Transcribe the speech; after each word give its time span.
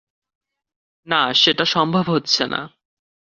না, 1.07 1.21
সেটা 1.33 1.65
সম্ভব 1.65 2.05
হচ্ছে 2.09 2.43
না! 2.47 2.61